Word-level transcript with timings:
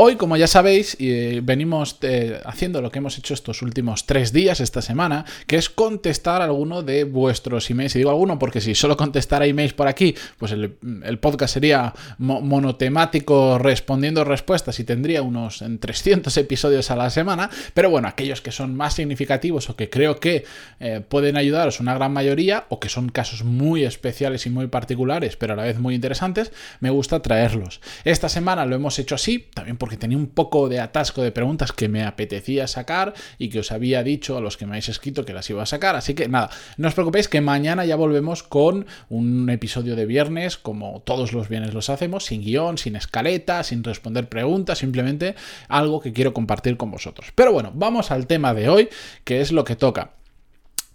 Hoy, 0.00 0.14
como 0.14 0.36
ya 0.36 0.46
sabéis, 0.46 0.96
eh, 1.00 1.40
venimos 1.42 1.98
eh, 2.02 2.40
haciendo 2.44 2.80
lo 2.80 2.92
que 2.92 3.00
hemos 3.00 3.18
hecho 3.18 3.34
estos 3.34 3.62
últimos 3.62 4.06
tres 4.06 4.32
días, 4.32 4.60
esta 4.60 4.80
semana, 4.80 5.24
que 5.48 5.56
es 5.56 5.68
contestar 5.68 6.40
alguno 6.40 6.84
de 6.84 7.02
vuestros 7.02 7.68
emails. 7.68 7.96
Y 7.96 7.98
digo 7.98 8.10
alguno 8.10 8.38
porque 8.38 8.60
si 8.60 8.76
solo 8.76 8.96
contestara 8.96 9.46
emails 9.46 9.72
por 9.72 9.88
aquí, 9.88 10.14
pues 10.38 10.52
el, 10.52 11.18
podcast 11.18 11.54
sería 11.54 11.94
monotemático 12.18 13.58
respondiendo 13.58 14.22
respuestas 14.22 14.78
y 14.78 14.84
tendría 14.84 15.22
unos 15.22 15.62
en 15.62 15.80
300 15.80 16.36
episodios 16.36 16.92
a 16.92 16.94
la 16.94 17.10
semana. 17.10 17.50
Pero 17.74 17.90
bueno, 17.90 18.06
aquellos 18.06 18.40
que 18.40 18.52
son 18.52 18.76
más 18.76 18.94
significativos 18.94 19.68
o 19.68 19.74
que 19.74 19.90
creo 19.90 20.20
que 20.20 20.44
eh, 20.78 21.00
pueden 21.08 21.36
ayudaros 21.36 21.80
una 21.80 21.94
gran 21.94 22.12
mayoría 22.12 22.66
o 22.68 22.78
que 22.78 22.88
son 22.88 23.08
casos 23.08 23.42
muy 23.42 23.82
especiales 23.82 24.46
y 24.46 24.50
muy 24.50 24.68
particulares, 24.68 25.36
pero 25.36 25.54
a 25.54 25.56
la 25.56 25.64
vez 25.64 25.80
muy 25.80 25.96
interesantes, 25.96 26.52
me 26.78 26.90
gusta 26.90 27.20
traerlos. 27.20 27.80
Esta 28.04 28.28
semana 28.28 28.64
lo 28.64 28.76
hemos 28.76 28.96
hecho 29.00 29.16
así, 29.16 29.44
también 29.52 29.76
porque 29.88 29.96
tenía 29.96 30.18
un 30.18 30.26
poco 30.26 30.68
de 30.68 30.80
atasco 30.80 31.22
de 31.22 31.32
preguntas 31.32 31.72
que 31.72 31.88
me 31.88 32.04
apetecía 32.04 32.66
sacar 32.66 33.14
y 33.38 33.48
que 33.48 33.60
os 33.60 33.72
había 33.72 34.02
dicho 34.02 34.36
a 34.36 34.42
los 34.42 34.58
que 34.58 34.66
me 34.66 34.72
habéis 34.72 34.90
escrito 34.90 35.24
que 35.24 35.32
las 35.32 35.48
iba 35.48 35.62
a 35.62 35.66
sacar. 35.66 35.96
Así 35.96 36.12
que 36.12 36.28
nada, 36.28 36.50
no 36.76 36.88
os 36.88 36.92
preocupéis 36.92 37.26
que 37.26 37.40
mañana 37.40 37.86
ya 37.86 37.96
volvemos 37.96 38.42
con 38.42 38.84
un 39.08 39.48
episodio 39.48 39.96
de 39.96 40.04
viernes, 40.04 40.58
como 40.58 41.00
todos 41.06 41.32
los 41.32 41.48
viernes 41.48 41.72
los 41.72 41.88
hacemos, 41.88 42.26
sin 42.26 42.42
guion, 42.42 42.76
sin 42.76 42.96
escaleta, 42.96 43.62
sin 43.62 43.82
responder 43.82 44.28
preguntas, 44.28 44.76
simplemente 44.76 45.36
algo 45.68 46.02
que 46.02 46.12
quiero 46.12 46.34
compartir 46.34 46.76
con 46.76 46.90
vosotros. 46.90 47.32
Pero 47.34 47.54
bueno, 47.54 47.72
vamos 47.74 48.10
al 48.10 48.26
tema 48.26 48.52
de 48.52 48.68
hoy, 48.68 48.90
que 49.24 49.40
es 49.40 49.52
lo 49.52 49.64
que 49.64 49.74
toca. 49.74 50.17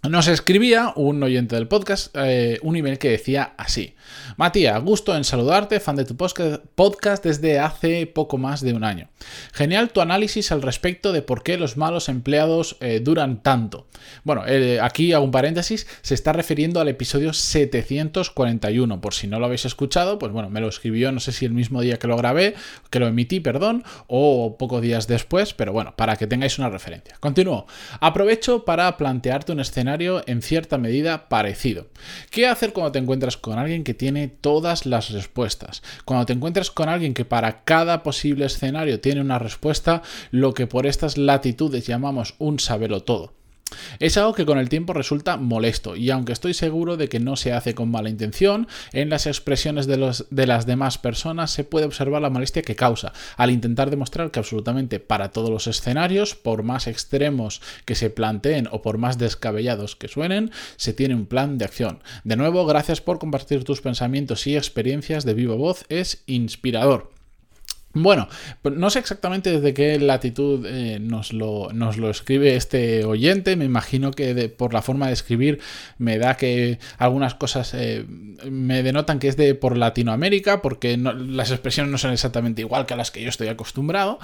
Nos 0.08 0.28
escribía 0.28 0.92
un 0.96 1.22
oyente 1.22 1.54
del 1.54 1.66
podcast 1.66 2.14
eh, 2.14 2.58
un 2.60 2.76
email 2.76 2.98
que 2.98 3.08
decía 3.08 3.54
así. 3.56 3.94
Matías, 4.36 4.82
gusto 4.82 5.16
en 5.16 5.24
saludarte, 5.24 5.80
fan 5.80 5.96
de 5.96 6.04
tu 6.04 6.14
podcast 6.14 7.24
desde 7.24 7.58
hace 7.58 8.06
poco 8.06 8.36
más 8.36 8.60
de 8.60 8.74
un 8.74 8.84
año. 8.84 9.08
Genial 9.54 9.92
tu 9.92 10.02
análisis 10.02 10.52
al 10.52 10.60
respecto 10.60 11.10
de 11.12 11.22
por 11.22 11.42
qué 11.42 11.56
los 11.56 11.78
malos 11.78 12.10
empleados 12.10 12.76
eh, 12.80 13.00
duran 13.02 13.42
tanto. 13.42 13.86
Bueno, 14.24 14.42
eh, 14.46 14.78
aquí 14.78 15.14
hago 15.14 15.24
un 15.24 15.30
paréntesis, 15.30 15.86
se 16.02 16.12
está 16.12 16.34
refiriendo 16.34 16.80
al 16.80 16.88
episodio 16.88 17.32
741. 17.32 19.00
Por 19.00 19.14
si 19.14 19.26
no 19.26 19.38
lo 19.38 19.46
habéis 19.46 19.64
escuchado, 19.64 20.18
pues 20.18 20.32
bueno, 20.32 20.50
me 20.50 20.60
lo 20.60 20.68
escribió, 20.68 21.12
no 21.12 21.20
sé 21.20 21.32
si 21.32 21.46
el 21.46 21.52
mismo 21.52 21.80
día 21.80 21.98
que 21.98 22.08
lo 22.08 22.18
grabé, 22.18 22.56
que 22.90 22.98
lo 22.98 23.06
emití, 23.06 23.40
perdón, 23.40 23.84
o 24.06 24.58
pocos 24.58 24.82
días 24.82 25.06
después, 25.08 25.54
pero 25.54 25.72
bueno, 25.72 25.94
para 25.96 26.16
que 26.16 26.26
tengáis 26.26 26.58
una 26.58 26.68
referencia. 26.68 27.16
Continúo. 27.20 27.66
Aprovecho 28.00 28.66
para 28.66 28.94
plantearte 28.98 29.52
un 29.52 29.60
escenario 29.60 29.93
en 30.26 30.42
cierta 30.42 30.78
medida 30.78 31.28
parecido. 31.28 31.86
¿Qué 32.30 32.46
hacer 32.46 32.72
cuando 32.72 32.92
te 32.92 32.98
encuentras 32.98 33.36
con 33.36 33.58
alguien 33.58 33.84
que 33.84 33.94
tiene 33.94 34.28
todas 34.28 34.86
las 34.86 35.10
respuestas? 35.10 35.82
Cuando 36.04 36.26
te 36.26 36.32
encuentras 36.32 36.70
con 36.70 36.88
alguien 36.88 37.14
que 37.14 37.24
para 37.24 37.64
cada 37.64 38.02
posible 38.02 38.46
escenario 38.46 39.00
tiene 39.00 39.20
una 39.20 39.38
respuesta, 39.38 40.02
lo 40.30 40.52
que 40.52 40.66
por 40.66 40.86
estas 40.86 41.16
latitudes 41.16 41.86
llamamos 41.86 42.34
un 42.38 42.58
sabelo 42.58 43.02
todo. 43.02 43.43
Es 43.98 44.16
algo 44.16 44.34
que 44.34 44.46
con 44.46 44.58
el 44.58 44.68
tiempo 44.68 44.92
resulta 44.92 45.36
molesto 45.36 45.96
y 45.96 46.10
aunque 46.10 46.32
estoy 46.32 46.54
seguro 46.54 46.96
de 46.96 47.08
que 47.08 47.20
no 47.20 47.36
se 47.36 47.52
hace 47.52 47.74
con 47.74 47.90
mala 47.90 48.10
intención, 48.10 48.68
en 48.92 49.10
las 49.10 49.26
expresiones 49.26 49.86
de, 49.86 49.96
los, 49.96 50.26
de 50.30 50.46
las 50.46 50.66
demás 50.66 50.98
personas 50.98 51.50
se 51.50 51.64
puede 51.64 51.86
observar 51.86 52.22
la 52.22 52.30
molestia 52.30 52.62
que 52.62 52.76
causa 52.76 53.12
al 53.36 53.50
intentar 53.50 53.90
demostrar 53.90 54.30
que 54.30 54.38
absolutamente 54.38 55.00
para 55.00 55.30
todos 55.30 55.50
los 55.50 55.66
escenarios, 55.66 56.34
por 56.34 56.62
más 56.62 56.86
extremos 56.86 57.60
que 57.84 57.94
se 57.94 58.10
planteen 58.10 58.68
o 58.70 58.82
por 58.82 58.98
más 58.98 59.18
descabellados 59.18 59.96
que 59.96 60.08
suenen, 60.08 60.50
se 60.76 60.92
tiene 60.92 61.14
un 61.14 61.26
plan 61.26 61.58
de 61.58 61.64
acción. 61.64 62.02
De 62.24 62.36
nuevo, 62.36 62.66
gracias 62.66 63.00
por 63.00 63.18
compartir 63.18 63.64
tus 63.64 63.80
pensamientos 63.80 64.46
y 64.46 64.56
experiencias 64.56 65.24
de 65.24 65.34
viva 65.34 65.54
voz, 65.54 65.84
es 65.88 66.22
inspirador. 66.26 67.13
Bueno, 67.94 68.28
no 68.64 68.90
sé 68.90 68.98
exactamente 68.98 69.52
desde 69.52 69.72
qué 69.72 70.00
latitud 70.00 70.66
eh, 70.66 70.98
nos, 71.00 71.32
lo, 71.32 71.68
nos, 71.72 71.96
lo, 71.96 72.10
escribe 72.10 72.56
este 72.56 73.04
oyente. 73.04 73.54
Me 73.54 73.64
imagino 73.64 74.10
que 74.10 74.48
por 74.48 74.74
la 74.74 74.82
forma 74.82 75.06
de 75.06 75.12
escribir 75.12 75.60
me 75.98 76.18
da 76.18 76.36
que 76.36 76.80
algunas 76.98 77.34
cosas 77.34 77.72
eh, 77.74 78.04
me 78.50 78.82
denotan 78.82 79.20
que 79.20 79.28
es 79.28 79.36
de 79.36 79.54
por 79.54 79.76
Latinoamérica, 79.76 80.60
porque 80.60 80.96
las 80.96 81.52
expresiones 81.52 81.92
no 81.92 81.98
son 81.98 82.10
exactamente 82.10 82.62
igual 82.62 82.84
que 82.84 82.94
a 82.94 82.96
las 82.96 83.12
que 83.12 83.22
yo 83.22 83.28
estoy 83.28 83.46
acostumbrado. 83.46 84.18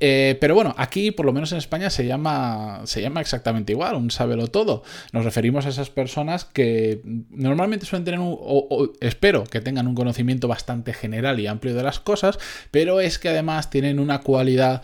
Eh, 0.00 0.36
pero 0.40 0.56
bueno, 0.56 0.74
aquí, 0.76 1.12
por 1.12 1.24
lo 1.24 1.32
menos 1.32 1.52
en 1.52 1.58
España, 1.58 1.90
se 1.90 2.04
llama, 2.06 2.80
se 2.84 3.02
llama 3.02 3.20
exactamente 3.20 3.72
igual, 3.72 3.94
un 3.94 4.10
sábelo 4.10 4.48
todo. 4.48 4.82
Nos 5.12 5.24
referimos 5.24 5.64
a 5.66 5.68
esas 5.68 5.90
personas 5.90 6.44
que 6.44 7.02
normalmente 7.30 7.86
suelen 7.86 8.04
tener, 8.04 8.18
un, 8.18 8.36
o 8.36 8.92
espero 9.00 9.44
que 9.44 9.60
tengan 9.60 9.86
un 9.86 9.94
conocimiento 9.94 10.48
bastante 10.48 10.92
general 10.92 11.38
y 11.38 11.46
amplio 11.46 11.74
de 11.74 11.84
las 11.84 12.00
cosas, 12.00 12.40
pero 12.72 13.00
es 13.00 13.11
que 13.18 13.28
además 13.28 13.70
tienen 13.70 13.98
una 13.98 14.20
cualidad 14.20 14.82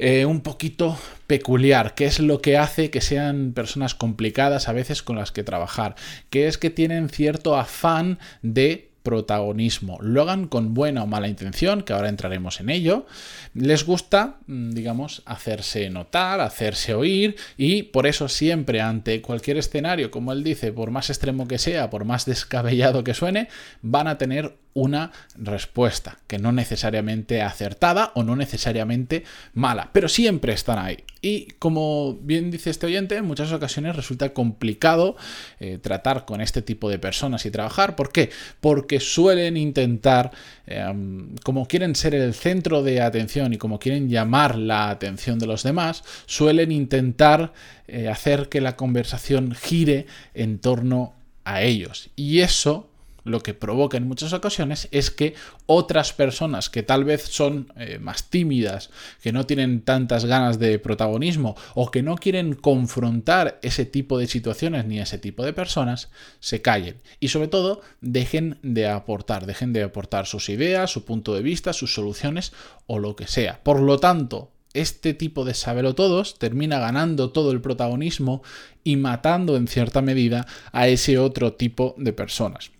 eh, 0.00 0.26
un 0.26 0.42
poquito 0.42 0.96
peculiar, 1.26 1.94
que 1.94 2.06
es 2.06 2.20
lo 2.20 2.40
que 2.40 2.56
hace 2.56 2.90
que 2.90 3.00
sean 3.00 3.52
personas 3.52 3.96
complicadas 3.96 4.68
a 4.68 4.72
veces 4.72 5.02
con 5.02 5.16
las 5.16 5.32
que 5.32 5.42
trabajar, 5.42 5.96
que 6.30 6.46
es 6.46 6.56
que 6.56 6.70
tienen 6.70 7.08
cierto 7.08 7.56
afán 7.56 8.18
de 8.42 8.88
protagonismo. 9.02 9.98
Lo 10.02 10.22
hagan 10.22 10.48
con 10.48 10.74
buena 10.74 11.02
o 11.02 11.06
mala 11.06 11.28
intención, 11.28 11.82
que 11.82 11.94
ahora 11.94 12.10
entraremos 12.10 12.60
en 12.60 12.68
ello. 12.68 13.06
Les 13.54 13.84
gusta, 13.84 14.36
mm, 14.46 14.70
digamos, 14.70 15.22
hacerse 15.24 15.88
notar, 15.88 16.42
hacerse 16.42 16.94
oír 16.94 17.36
y 17.56 17.84
por 17.84 18.06
eso 18.06 18.28
siempre 18.28 18.82
ante 18.82 19.22
cualquier 19.22 19.56
escenario, 19.56 20.10
como 20.10 20.32
él 20.32 20.44
dice, 20.44 20.72
por 20.72 20.90
más 20.90 21.08
extremo 21.08 21.48
que 21.48 21.58
sea, 21.58 21.88
por 21.88 22.04
más 22.04 22.26
descabellado 22.26 23.02
que 23.02 23.14
suene, 23.14 23.48
van 23.82 24.08
a 24.08 24.18
tener 24.18 24.56
una 24.82 25.12
respuesta, 25.36 26.18
que 26.26 26.38
no 26.38 26.52
necesariamente 26.52 27.42
acertada 27.42 28.12
o 28.14 28.22
no 28.22 28.36
necesariamente 28.36 29.24
mala, 29.54 29.90
pero 29.92 30.08
siempre 30.08 30.52
están 30.52 30.78
ahí. 30.78 31.04
Y 31.20 31.48
como 31.58 32.14
bien 32.14 32.50
dice 32.50 32.70
este 32.70 32.86
oyente, 32.86 33.16
en 33.16 33.24
muchas 33.24 33.52
ocasiones 33.52 33.96
resulta 33.96 34.32
complicado 34.32 35.16
eh, 35.58 35.78
tratar 35.78 36.24
con 36.24 36.40
este 36.40 36.62
tipo 36.62 36.88
de 36.88 36.98
personas 36.98 37.44
y 37.44 37.50
trabajar. 37.50 37.96
¿Por 37.96 38.12
qué? 38.12 38.30
Porque 38.60 39.00
suelen 39.00 39.56
intentar, 39.56 40.30
em, 40.66 41.34
como 41.42 41.66
quieren 41.66 41.96
ser 41.96 42.14
el 42.14 42.34
centro 42.34 42.82
de 42.82 43.00
atención 43.00 43.52
y 43.52 43.58
como 43.58 43.80
quieren 43.80 44.08
llamar 44.08 44.56
la 44.56 44.90
atención 44.90 45.38
de 45.40 45.46
los 45.46 45.64
demás, 45.64 46.04
suelen 46.26 46.70
intentar 46.70 47.52
eh, 47.88 48.08
hacer 48.08 48.48
que 48.48 48.60
la 48.60 48.76
conversación 48.76 49.54
gire 49.54 50.06
en 50.34 50.58
torno 50.60 51.14
a 51.44 51.62
ellos. 51.62 52.10
Y 52.14 52.40
eso 52.40 52.90
lo 53.28 53.40
que 53.40 53.54
provoca 53.54 53.96
en 53.96 54.08
muchas 54.08 54.32
ocasiones 54.32 54.88
es 54.90 55.10
que 55.10 55.34
otras 55.66 56.12
personas 56.12 56.70
que 56.70 56.82
tal 56.82 57.04
vez 57.04 57.22
son 57.22 57.72
eh, 57.76 57.98
más 58.00 58.30
tímidas, 58.30 58.90
que 59.22 59.32
no 59.32 59.46
tienen 59.46 59.82
tantas 59.82 60.24
ganas 60.24 60.58
de 60.58 60.78
protagonismo 60.78 61.56
o 61.74 61.90
que 61.90 62.02
no 62.02 62.16
quieren 62.16 62.54
confrontar 62.54 63.58
ese 63.62 63.84
tipo 63.84 64.18
de 64.18 64.26
situaciones 64.26 64.84
ni 64.86 64.98
ese 64.98 65.18
tipo 65.18 65.44
de 65.44 65.52
personas, 65.52 66.10
se 66.40 66.62
callen 66.62 66.96
y 67.20 67.28
sobre 67.28 67.48
todo 67.48 67.80
dejen 68.00 68.58
de 68.62 68.88
aportar, 68.88 69.46
dejen 69.46 69.72
de 69.72 69.82
aportar 69.82 70.26
sus 70.26 70.48
ideas, 70.48 70.90
su 70.90 71.04
punto 71.04 71.34
de 71.34 71.42
vista, 71.42 71.72
sus 71.72 71.94
soluciones 71.94 72.52
o 72.86 72.98
lo 72.98 73.16
que 73.16 73.26
sea. 73.26 73.60
Por 73.62 73.80
lo 73.80 73.98
tanto, 73.98 74.50
este 74.74 75.14
tipo 75.14 75.44
de 75.44 75.54
sabelo 75.54 75.94
todos 75.94 76.38
termina 76.38 76.78
ganando 76.78 77.30
todo 77.30 77.52
el 77.52 77.60
protagonismo 77.60 78.42
y 78.84 78.96
matando 78.96 79.56
en 79.56 79.66
cierta 79.66 80.02
medida 80.02 80.46
a 80.72 80.88
ese 80.88 81.18
otro 81.18 81.54
tipo 81.54 81.94
de 81.98 82.12
personas. 82.12 82.70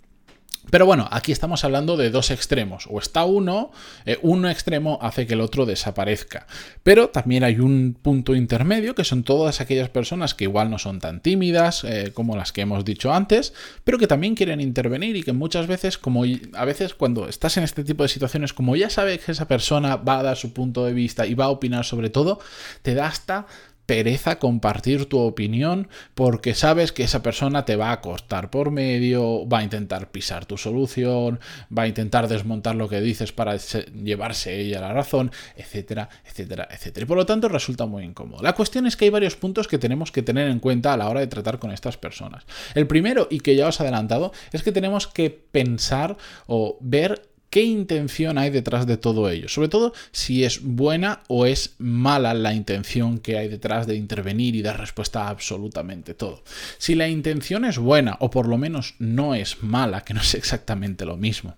Pero 0.71 0.87
bueno, 0.87 1.09
aquí 1.11 1.33
estamos 1.33 1.65
hablando 1.65 1.97
de 1.97 2.11
dos 2.11 2.31
extremos. 2.31 2.87
O 2.91 2.99
está 2.99 3.25
uno, 3.25 3.71
eh, 4.05 4.19
un 4.23 4.47
extremo 4.47 4.99
hace 5.03 5.27
que 5.27 5.35
el 5.35 5.41
otro 5.41 5.67
desaparezca. 5.67 6.47
Pero 6.83 7.09
también 7.09 7.45
hay 7.45 7.61
un 7.61 7.97
punto 8.01 8.35
intermedio, 8.35 8.95
que 8.95 9.05
son 9.05 9.23
todas 9.23 9.61
aquellas 9.61 9.89
personas 9.89 10.35
que 10.35 10.45
igual 10.45 10.71
no 10.71 10.79
son 10.79 11.01
tan 11.01 11.21
tímidas 11.21 11.85
eh, 11.85 12.13
como 12.15 12.37
las 12.37 12.53
que 12.53 12.63
hemos 12.63 12.85
dicho 12.85 13.13
antes, 13.13 13.53
pero 13.85 13.99
que 13.99 14.07
también 14.07 14.35
quieren 14.35 14.61
intervenir 14.61 15.17
y 15.17 15.23
que 15.23 15.33
muchas 15.33 15.67
veces, 15.67 15.99
como 15.99 16.25
a 16.55 16.65
veces 16.65 16.95
cuando 16.95 17.29
estás 17.29 17.57
en 17.57 17.65
este 17.65 17.85
tipo 17.85 18.03
de 18.03 18.09
situaciones, 18.09 18.53
como 18.53 18.77
ya 18.77 18.91
sabes 18.91 19.25
que 19.25 19.33
esa 19.33 19.49
persona 19.49 19.97
va 19.97 20.19
a 20.19 20.23
dar 20.23 20.37
su 20.37 20.53
punto 20.53 20.85
de 20.85 20.93
vista 20.93 21.27
y 21.27 21.35
va 21.35 21.47
a 21.47 21.51
opinar 21.51 21.85
sobre 21.85 22.11
todo, 22.11 22.41
te 22.83 22.95
da 22.95 23.07
hasta 23.07 23.47
pereza 23.89 24.39
compartir 24.39 25.07
tu 25.07 25.19
opinión 25.19 25.89
porque 26.15 26.55
sabes 26.55 26.93
que 26.93 27.05
esa 27.05 27.23
persona 27.23 27.65
te 27.65 27.75
va 27.75 27.91
a 27.91 28.03
costar 28.03 28.51
por 28.51 28.71
medio, 28.71 29.49
va 29.49 29.61
a 29.61 29.63
intentar 29.63 30.11
pisar 30.11 30.45
tu 30.45 30.59
solución, 30.59 31.41
va 31.77 31.85
a 31.85 31.89
intentar 31.89 32.29
desmontar 32.29 32.75
lo 32.75 32.91
que 32.91 33.01
dices 33.01 33.33
para 33.33 33.57
llevarse 33.57 34.61
ella 34.61 34.83
la 34.83 34.93
razón, 34.93 35.33
etcétera, 35.57 36.11
etcétera, 36.27 36.69
etcétera. 36.71 37.05
Y 37.05 37.07
por 37.07 37.17
lo 37.17 37.25
tanto 37.25 37.49
resulta 37.49 37.87
muy 37.87 38.05
incómodo. 38.05 38.43
La 38.43 38.55
cuestión 38.55 38.87
es 38.87 38.95
que 38.95 39.07
hay 39.07 39.11
varios 39.11 39.37
puntos 39.37 39.69
que 39.69 39.79
tenemos 39.79 40.13
que 40.13 40.23
tener 40.23 40.51
en 40.51 40.61
cuenta 40.61 40.93
a 40.93 40.99
la 40.99 41.09
hora 41.09 41.21
de 41.21 41.27
tratar 41.27 41.59
con 41.59 41.71
estas 41.71 41.97
personas. 41.97 42.45
El 42.75 42.87
primero, 42.87 43.27
y 43.31 43.41
que 43.41 43.57
ya 43.57 43.69
os 43.69 43.81
he 43.81 43.85
adelantado, 43.85 44.33
es 44.53 44.63
que 44.63 44.71
tenemos 44.71 45.07
que 45.07 45.31
pensar 45.31 46.19
o 46.47 46.77
ver 46.83 47.28
qué 47.51 47.63
intención 47.63 48.39
hay 48.39 48.51
detrás 48.51 48.87
de 48.87 48.97
todo 48.97 49.31
ello. 49.31 49.49
Sobre 49.49 49.69
todo 49.69 49.93
si 50.13 50.45
es 50.45 50.63
buena 50.63 51.21
o 51.29 51.47
es 51.47 51.75
mala 51.79 52.35
la 52.35 52.53
intención 52.53 53.19
que 53.19 53.39
hay 53.39 53.49
detrás 53.49 53.87
de 53.87 53.97
intervenir 53.97 54.55
y 54.55 54.63
dar 54.63 54.79
respuesta 54.79 55.25
a 55.25 55.29
absolutamente 55.31 56.15
todo. 56.15 56.43
Si 56.79 56.95
la 56.95 57.09
intención 57.09 57.65
es 57.65 57.79
buena 57.79 58.17
o 58.21 58.31
por 58.31 58.47
lo 58.47 58.59
menos 58.59 58.95
no 58.99 59.35
es 59.35 59.63
mala, 59.63 60.03
que 60.03 60.15
no 60.15 60.21
es 60.21 60.35
exactamente 60.35 61.05
lo 61.05 61.17
mismo, 61.17 61.57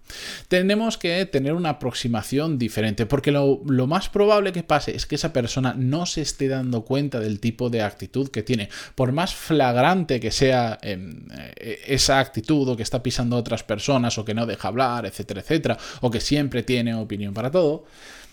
tenemos 0.49 0.99
que 0.99 1.25
tener 1.27 1.55
una 1.55 1.71
aproximación 1.71 2.59
diferente 2.59 3.07
porque 3.07 3.33
lo, 3.33 3.61
más 3.87 4.09
probable 4.09 4.53
que 4.53 4.63
pase 4.63 4.95
es 4.95 5.07
que 5.07 5.17
esa 5.17 5.33
persona 5.33 5.75
no 5.77 6.07
se 6.07 6.21
esté 6.21 6.49
dando 6.49 6.85
cuenta 6.85 7.19
del 7.19 7.41
tipo 7.41 7.71
de 7.71 7.83
actitud 7.83 8.29
que 8.29 8.43
tiene. 8.43 8.69
Por 8.95 9.13
más 9.13 9.35
flagrante 9.35 10.21
que 10.21 10.31
sea 10.31 10.79
em, 10.83 11.27
eh, 11.57 11.81
esa 11.87 12.21
actitud 12.21 12.69
o 12.69 12.77
que 12.77 12.83
está 12.83 13.03
pisando 13.03 13.37
a 13.37 13.41
otras 13.41 13.65
personas 13.65 14.17
o 14.19 14.25
que 14.25 14.35
no 14.35 14.47
deja 14.47 14.69
hablar, 14.69 15.07
etcétera, 15.07 15.41
etcétera, 15.41 15.79
o 16.01 16.11
que 16.11 16.21
siempre 16.21 16.63
tiene 16.63 16.95
opinión 16.95 17.35
para 17.35 17.51
todo, 17.51 17.85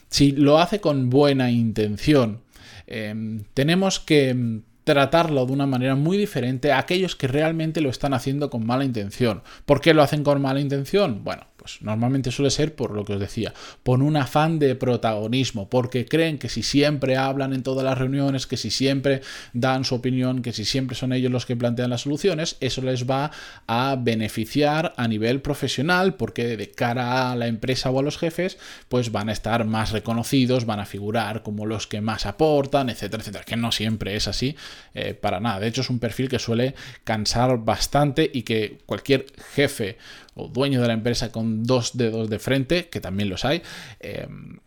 si 0.09 0.31
lo 0.31 0.59
hace 0.59 0.79
con 0.79 1.09
buena 1.09 1.51
intención, 1.51 2.41
em, 2.88 3.44
tenemos 3.53 3.99
que 3.99 4.29
em, 4.29 4.61
tratarlo 4.83 5.45
de 5.45 5.51
una 5.51 5.65
manera 5.65 5.95
muy 5.95 6.17
diferente 6.17 6.71
a 6.71 6.79
aquellos 6.79 7.15
que 7.17 7.27
realmente 7.27 7.81
lo 7.81 7.89
están 7.89 8.13
haciendo 8.13 8.49
con 8.49 8.65
mala 8.65 8.85
intención. 8.85 9.44
¿Por 9.65 9.81
qué 9.81 9.94
lo 9.94 10.01
hacen 10.01 10.23
con 10.23 10.41
mala 10.41 10.61
intención? 10.61 11.25
Bueno, 11.25 11.44
normalmente 11.81 12.31
suele 12.31 12.50
ser 12.50 12.75
por 12.75 12.92
lo 12.92 13.06
que 13.06 13.14
os 13.14 13.19
decía, 13.19 13.54
por 13.84 14.02
un 14.02 14.18
afán 14.18 14.60
de 14.60 14.75
protagonismo, 14.75 15.69
porque 15.69 16.06
creen 16.06 16.38
que 16.38 16.50
si 16.50 16.64
siempre 16.64 17.18
hablan 17.18 17.54
en 17.54 17.64
todas 17.64 17.84
las 17.84 17.98
reuniones, 17.98 18.48
que 18.48 18.58
si 18.58 18.69
siempre 18.69 19.22
dan 19.54 19.86
su 19.86 19.96
opinión, 19.96 20.42
que 20.42 20.54
si 20.54 20.66
siempre 20.66 20.96
son 20.96 21.14
ellos 21.14 21.31
los 21.31 21.46
que 21.46 21.56
plantean 21.56 21.90
las 21.90 22.02
soluciones, 22.02 22.58
eso 22.60 22.81
les 22.81 23.10
va 23.10 23.31
a 23.68 23.96
beneficiar 24.00 24.94
a 24.98 25.08
nivel 25.08 25.42
profesional, 25.42 26.16
porque 26.16 26.58
de 26.58 26.72
cara 26.72 27.31
a 27.31 27.36
la 27.36 27.48
empresa 27.48 27.90
o 27.90 28.00
a 28.00 28.04
los 28.04 28.18
jefes, 28.18 28.58
pues 28.90 29.12
van 29.12 29.30
a 29.30 29.34
estar 29.34 29.66
más 29.66 29.92
reconocidos, 29.92 30.66
van 30.66 30.80
a 30.80 30.86
figurar 30.86 31.44
como 31.44 31.66
los 31.66 31.88
que 31.88 32.02
más 32.02 32.25
aportan, 32.25 32.90
etcétera, 32.90 33.22
etcétera, 33.22 33.44
que 33.44 33.56
no 33.56 33.72
siempre 33.72 34.16
es 34.16 34.28
así, 34.28 34.56
eh, 34.94 35.14
para 35.14 35.40
nada. 35.40 35.60
De 35.60 35.68
hecho, 35.68 35.81
es 35.81 35.90
un 35.90 36.00
perfil 36.00 36.30
que 36.30 36.40
suele 36.40 36.75
cansar 37.04 37.58
bastante 37.64 38.30
y 38.34 38.44
que 38.44 38.80
cualquier 38.86 39.25
jefe 39.56 39.98
o 40.38 40.48
dueño 40.48 40.81
de 40.81 40.88
la 40.88 40.94
empresa 40.94 41.31
con 41.31 41.63
dos 41.63 41.98
dedos 41.98 42.30
de 42.30 42.39
frente, 42.39 42.89
que 42.89 43.01
también 43.01 43.30
los 43.30 43.44
hay, 43.44 43.62
em, 44.00 44.60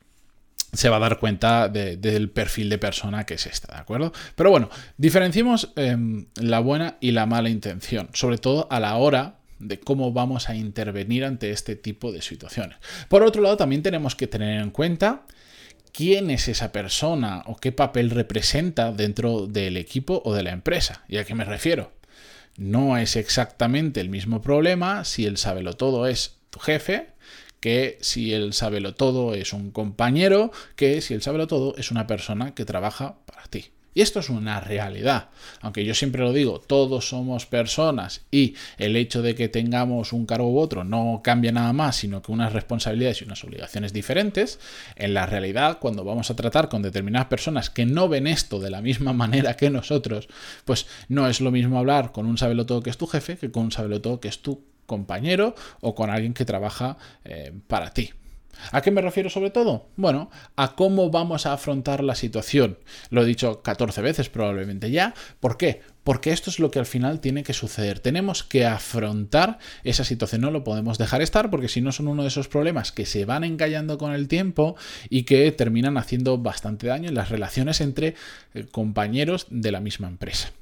se 0.73 0.89
va 0.89 0.97
a 0.97 1.01
dar 1.01 1.19
cuenta 1.19 1.69
del 1.69 2.31
perfil 2.31 2.69
de 2.69 2.79
persona 2.79 3.25
que 3.25 3.35
es 3.35 3.47
esta, 3.47 3.75
¿de 3.75 3.81
acuerdo? 3.81 4.13
Pero 4.37 4.51
bueno, 4.51 4.71
diferenciemos 4.99 5.73
em, 5.77 6.27
la 6.37 6.61
buena 6.61 6.97
y 7.01 7.11
la 7.11 7.27
mala 7.27 7.49
intención, 7.49 8.09
sobre 8.13 8.39
todo 8.39 8.69
a 8.71 8.79
la 8.79 8.97
hora 8.97 9.37
de 9.59 9.81
cómo 9.81 10.13
vamos 10.13 10.49
a 10.49 10.55
intervenir 10.55 11.25
ante 11.25 11.51
este 11.51 11.77
tipo 11.77 12.13
de 12.13 12.23
situaciones. 12.23 12.79
Por 13.09 13.23
otro 13.23 13.43
lado, 13.43 13.57
también 13.57 13.83
tenemos 13.83 14.15
que 14.15 14.27
tener 14.27 14.61
en 14.61 14.71
cuenta 14.71 15.23
quién 15.93 16.31
es 16.31 16.49
esa 16.49 16.73
persona 16.73 17.43
o 17.47 17.57
qué 17.57 17.73
papel 17.73 18.11
representa 18.11 18.93
dentro 18.93 19.47
del 19.47 19.77
equipo 19.77 20.23
o 20.25 20.35
de 20.35 20.43
la 20.43 20.51
empresa. 20.51 21.05
¿Y 21.09 21.19
a 21.19 21.25
qué 21.25 21.35
me 21.35 21.45
refiero? 21.45 21.93
No 22.57 22.97
es 22.97 23.17
exactamente 23.17 24.01
el 24.01 24.09
mismo 24.09 24.43
problema 24.43 25.05
si 25.05 25.27
el 25.27 25.37
todo 25.77 26.07
es 26.07 26.37
tu 26.51 26.59
jefe 26.59 27.09
que 27.61 27.99
si 28.01 28.33
el 28.33 28.55
todo 28.95 29.35
es 29.35 29.53
un 29.53 29.71
compañero, 29.71 30.51
que 30.77 31.01
si 31.03 31.15
el 31.15 31.21
todo 31.21 31.77
es 31.77 31.91
una 31.91 32.07
persona 32.07 32.55
que 32.55 32.65
trabaja 32.65 33.19
para 33.27 33.45
ti. 33.45 33.71
Y 33.93 34.03
esto 34.03 34.21
es 34.21 34.31
una 34.31 34.61
realidad. 34.61 35.31
Aunque 35.61 35.85
yo 35.85 35.95
siempre 35.95 36.23
lo 36.23 36.33
digo, 36.33 36.61
todos 36.61 37.09
somos 37.09 37.47
personas 37.47 38.23
y 38.31 38.55
el 38.79 38.97
hecho 38.97 39.23
de 39.23 39.35
que 39.35 39.49
tengamos 39.49 40.13
un 40.13 40.27
cargo 40.27 40.51
u 40.51 40.59
otro 40.59 40.85
no 40.85 41.21
cambia 41.25 41.53
nada 41.53 41.73
más, 41.73 41.97
sino 41.97 42.23
que 42.23 42.33
unas 42.33 42.53
responsabilidades 42.53 43.21
y 43.21 43.25
unas 43.25 43.43
obligaciones 43.43 43.93
diferentes, 43.93 44.61
en 44.97 45.15
la 45.15 45.27
realidad, 45.27 45.79
cuando 45.81 46.05
vamos 46.05 46.31
a 46.31 46.37
tratar 46.37 46.69
con 46.69 46.83
determinadas 46.83 47.29
personas 47.29 47.71
que 47.71 47.87
no 47.87 48.09
ven 48.09 48.27
esto 48.27 48.61
de 48.61 48.71
la 48.71 48.81
misma 48.81 49.13
manera 49.21 49.57
que 49.57 49.71
nosotros, 49.71 50.29
pues 50.65 50.87
no 51.09 51.29
es 51.29 51.41
lo 51.41 51.51
mismo 51.51 51.79
hablar 51.79 52.13
con 52.13 52.27
un 52.27 52.39
sabelotodo 52.39 52.83
que 52.83 52.91
es 52.91 52.99
tu 52.99 53.07
jefe 53.07 53.37
que 53.37 53.51
con 53.51 53.65
un 53.65 53.73
sabelotodo 53.73 54.21
que 54.21 54.29
es 54.29 54.41
tu 54.41 54.65
compañero 54.87 55.55
o 55.81 55.95
con 55.95 56.11
alguien 56.11 56.35
que 56.35 56.45
trabaja 56.45 56.97
eh, 57.25 57.53
para 57.69 57.91
ti. 57.93 58.11
¿A 58.73 58.83
qué 58.83 58.91
me 58.91 59.01
refiero 59.01 59.31
sobre 59.31 59.51
todo? 59.51 59.89
Bueno, 59.97 60.31
a 60.57 60.75
cómo 60.75 61.11
vamos 61.11 61.47
a 61.47 61.53
afrontar 61.53 62.03
la 62.03 62.15
situación. 62.15 62.79
Lo 63.11 63.23
he 63.23 63.27
dicho 63.27 63.63
14 63.63 64.03
veces 64.03 64.29
probablemente 64.29 64.91
ya. 64.91 65.15
¿Por 65.41 65.57
qué? 65.57 65.81
Porque 66.05 66.31
esto 66.31 66.51
es 66.51 66.59
lo 66.59 66.71
que 66.71 66.79
al 66.79 66.87
final 66.87 67.21
tiene 67.21 67.43
que 67.43 67.53
suceder. 67.53 68.01
Tenemos 68.01 68.43
que 68.43 68.67
afrontar 68.67 69.59
esa 69.85 70.05
situación. 70.05 70.41
No 70.41 70.51
lo 70.51 70.65
podemos 70.65 70.99
dejar 70.99 71.23
estar 71.23 71.51
porque 71.51 71.69
si 71.69 71.81
no 71.81 71.93
son 71.93 72.09
uno 72.09 72.23
de 72.23 72.29
esos 72.29 72.49
problemas 72.49 72.93
que 72.93 73.07
se 73.07 73.25
van 73.25 73.45
encallando 73.45 73.99
con 73.99 74.13
el 74.13 74.29
tiempo 74.29 74.77
y 75.09 75.25
que 75.25 75.51
terminan 75.53 75.97
haciendo 75.97 76.39
bastante 76.39 76.87
daño 76.87 77.09
en 77.09 77.15
las 77.15 77.29
relaciones 77.29 77.81
entre 77.81 78.15
eh, 78.55 78.67
compañeros 78.71 79.47
de 79.51 79.73
la 79.73 79.81
misma 79.81 80.09
empresa. 80.09 80.53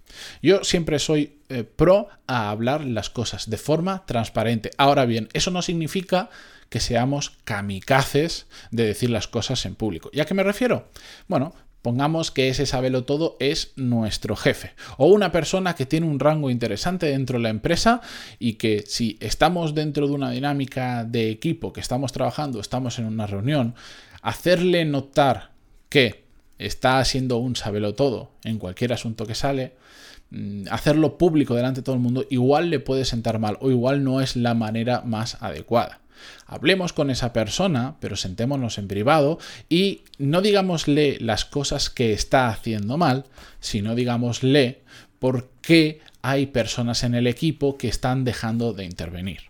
Yo 0.43 0.65
siempre 0.65 0.99
soy 0.99 1.41
eh, 1.49 1.65
pro 1.65 2.09
a 2.27 2.51
hablar 2.51 2.85
las 2.85 3.11
cosas 3.11 3.49
de 3.51 3.57
forma 3.57 4.05
transparente. 4.07 4.71
Ahora 4.79 5.07
bien, 5.07 5.29
eso 5.33 5.51
no 5.51 5.63
significa 5.63 6.31
que 6.69 6.81
seamos 6.81 7.39
kamikazes 7.45 8.47
de 8.71 8.87
decir 8.87 9.11
las 9.11 9.29
cosas 9.29 9.65
en 9.67 9.75
público. 9.75 10.11
¿Y 10.13 10.21
a 10.21 10.27
qué 10.27 10.35
me 10.35 10.43
refiero? 10.43 10.89
Bueno, 11.27 11.55
Pongamos 11.83 12.33
que 12.33 12.49
ese 12.49 12.67
sabelo 12.67 13.05
todo 13.05 13.37
es 13.39 13.73
nuestro 13.77 14.35
jefe 14.35 14.73
o 14.97 15.07
una 15.07 15.31
persona 15.31 15.77
que 15.77 15.87
tiene 15.87 16.07
un 16.07 16.19
rango 16.19 16.51
interesante 16.51 17.07
dentro 17.07 17.39
de 17.39 17.45
la 17.45 17.51
empresa 17.51 18.01
y 18.41 18.55
que 18.55 18.85
si 18.87 19.17
estamos 19.21 19.75
dentro 19.75 20.09
de 20.09 20.13
una 20.13 20.33
dinámica 20.33 21.05
de 21.05 21.31
equipo, 21.31 21.73
que 21.73 21.81
estamos 21.81 22.13
trabajando, 22.13 22.61
estamos 22.61 22.99
en 22.99 23.07
una 23.07 23.29
reunión, 23.29 23.77
hacerle 24.23 24.85
notar 24.85 25.53
que 25.89 26.28
está 26.59 27.05
siendo 27.05 27.39
un 27.39 27.57
sabelo 27.57 27.95
todo 27.95 28.33
en 28.45 28.59
cualquier 28.59 28.93
asunto 28.93 29.27
que 29.27 29.35
sale, 29.35 29.75
mm, 30.31 30.65
hacerlo 30.71 31.19
público 31.19 31.55
delante 31.55 31.81
de 31.81 31.85
todo 31.85 31.95
el 31.95 32.03
mundo 32.03 32.27
igual 32.31 32.71
le 32.71 32.81
puede 32.81 33.05
sentar 33.05 33.39
mal 33.39 33.57
o 33.61 33.71
igual 33.71 34.05
no 34.05 34.21
es 34.21 34.37
la 34.37 34.55
manera 34.55 35.03
más 35.03 35.43
adecuada. 35.43 36.01
Hablemos 36.47 36.93
con 36.93 37.11
esa 37.11 37.33
persona, 37.33 37.97
pero 38.01 38.17
sentémonos 38.17 38.79
en 38.79 38.89
privado 38.89 39.39
y 39.69 40.03
no 40.19 40.41
digámosle 40.41 41.19
las 41.21 41.45
cosas 41.45 41.91
que 41.91 42.13
está 42.13 42.49
haciendo 42.49 42.97
mal, 42.97 43.25
sino 43.61 43.95
digámosle 43.95 44.83
por 45.19 45.51
qué 45.61 46.01
hay 46.23 46.47
personas 46.47 47.05
en 47.05 47.15
el 47.15 47.27
equipo 47.27 47.79
que 47.79 47.89
están 47.89 48.25
dejando 48.25 48.73
de 48.73 48.85
intervenir. 48.85 49.43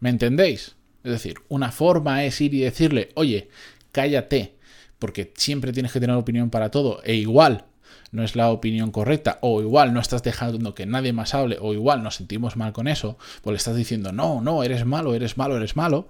¿Me 0.00 0.10
entendéis? 0.10 0.74
Es 1.04 1.12
decir, 1.12 1.36
una 1.48 1.70
forma 1.70 2.24
es 2.24 2.40
ir 2.40 2.54
y 2.54 2.60
decirle, 2.60 3.10
oye, 3.14 3.48
cállate, 3.92 4.57
porque 4.98 5.32
siempre 5.36 5.72
tienes 5.72 5.92
que 5.92 6.00
tener 6.00 6.16
opinión 6.16 6.50
para 6.50 6.70
todo, 6.70 7.02
e 7.04 7.14
igual 7.14 7.64
no 8.10 8.22
es 8.22 8.36
la 8.36 8.50
opinión 8.50 8.90
correcta, 8.90 9.38
o 9.42 9.60
igual 9.60 9.92
no 9.92 10.00
estás 10.00 10.22
dejando 10.22 10.74
que 10.74 10.86
nadie 10.86 11.12
más 11.12 11.34
hable, 11.34 11.58
o 11.60 11.74
igual 11.74 12.02
nos 12.02 12.16
sentimos 12.16 12.56
mal 12.56 12.72
con 12.72 12.88
eso, 12.88 13.18
pues 13.42 13.52
le 13.52 13.56
estás 13.58 13.76
diciendo, 13.76 14.12
no, 14.12 14.40
no, 14.40 14.62
eres 14.62 14.84
malo, 14.84 15.14
eres 15.14 15.36
malo, 15.36 15.56
eres 15.56 15.76
malo, 15.76 16.08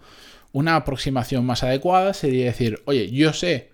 una 0.52 0.76
aproximación 0.76 1.44
más 1.44 1.62
adecuada 1.62 2.14
sería 2.14 2.46
decir, 2.46 2.82
oye, 2.86 3.10
yo 3.10 3.32
sé 3.32 3.70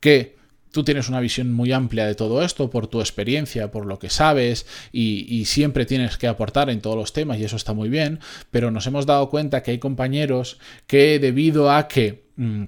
que 0.00 0.36
tú 0.76 0.84
tienes 0.84 1.08
una 1.08 1.20
visión 1.20 1.52
muy 1.54 1.72
amplia 1.72 2.06
de 2.06 2.14
todo 2.14 2.42
esto 2.42 2.68
por 2.68 2.86
tu 2.86 3.00
experiencia, 3.00 3.70
por 3.70 3.86
lo 3.86 3.98
que 3.98 4.10
sabes 4.10 4.66
y, 4.92 5.44
siempre 5.46 5.86
tienes 5.86 6.18
que 6.18 6.28
aportar 6.28 6.68
en 6.68 6.82
todos 6.82 6.96
los 6.96 7.14
temas 7.14 7.38
y 7.38 7.44
eso 7.44 7.56
está 7.56 7.72
muy 7.72 7.88
bien, 7.88 8.20
pero 8.50 8.70
nos 8.70 8.86
hemos 8.86 9.06
dado 9.06 9.30
cuenta 9.30 9.62
que 9.62 9.70
hay 9.70 9.78
compañeros 9.78 10.58
que 10.86 11.18
debido 11.18 11.70
a 11.70 11.88
que... 11.88 12.26
Mm, 12.36 12.64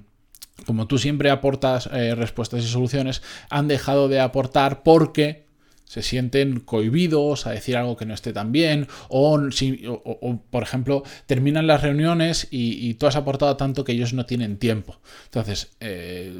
como 0.65 0.87
tú 0.87 0.97
siempre 0.97 1.29
aportas 1.29 1.89
eh, 1.91 2.15
respuestas 2.15 2.63
y 2.63 2.67
soluciones, 2.67 3.21
han 3.49 3.67
dejado 3.67 4.07
de 4.07 4.19
aportar 4.19 4.83
porque 4.83 5.48
se 5.89 6.03
sienten 6.03 6.59
cohibidos 6.59 7.47
a 7.47 7.49
decir 7.49 7.75
algo 7.75 7.97
que 7.97 8.05
no 8.05 8.13
esté 8.13 8.31
tan 8.31 8.51
bien, 8.51 8.87
o, 9.07 9.39
por 10.51 10.61
ejemplo, 10.61 11.01
terminan 11.25 11.65
las 11.65 11.81
reuniones 11.81 12.47
y, 12.51 12.93
tú 12.93 13.07
has 13.07 13.15
aportado 13.15 13.57
tanto 13.57 13.83
que 13.83 13.93
ellos 13.93 14.13
no 14.13 14.27
tienen 14.27 14.57
tiempo. 14.57 14.99
Entonces, 15.25 15.71
eh, 15.79 16.31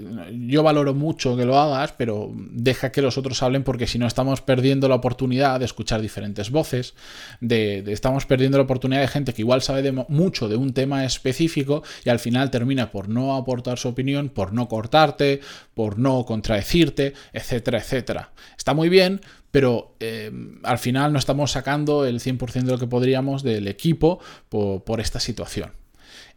yo 0.48 0.62
valoro 0.62 0.94
mucho 0.94 1.36
que 1.36 1.46
lo 1.46 1.58
hagas, 1.58 1.94
pero 1.94 2.32
deja 2.36 2.92
que 2.92 3.02
los 3.02 3.18
otros 3.18 3.42
hablen 3.42 3.64
porque 3.64 3.88
si 3.88 3.98
no 3.98 4.06
estamos 4.06 4.42
perdiendo 4.42 4.88
la 4.88 4.96
oportunidad 4.96 5.58
de 5.58 5.66
escuchar 5.66 6.00
diferentes 6.00 6.52
voces, 6.52 6.94
de, 7.42 7.84
estamos 7.88 8.28
perdiendo 8.28 8.60
la 8.60 8.66
oportunidad 8.66 9.02
de 9.02 9.08
gente 9.08 9.34
que 9.34 9.42
igual 9.42 9.64
sabe 9.64 9.92
mucho 10.10 10.48
de 10.48 10.58
un 10.58 10.74
tema 10.74 11.06
específico 11.06 11.82
y 12.06 12.10
al 12.10 12.20
final 12.20 12.52
termina 12.52 12.92
por 12.92 13.10
no 13.10 13.36
aportar 13.36 13.80
su 13.80 13.88
opinión, 13.88 14.30
por 14.30 14.54
no 14.54 14.68
cortarte, 14.68 15.42
por 15.74 15.98
no 15.98 16.24
contradecirte, 16.26 17.14
etcétera, 17.34 17.80
etcétera. 17.80 18.32
Está 18.56 18.76
muy 18.76 18.90
bien, 18.90 19.22
pero 19.52 19.96
eh, 20.00 20.32
al 20.64 20.78
final 20.78 21.12
no 21.14 21.20
estamos 21.20 21.52
sacando 21.52 22.06
el 22.06 22.20
100% 22.20 22.64
de 22.64 22.72
lo 22.72 22.78
que 22.78 22.88
podríamos 22.88 23.44
del 23.44 23.68
equipo 23.68 24.20
por, 24.50 25.00
esta 25.00 25.20
situación. 25.20 25.72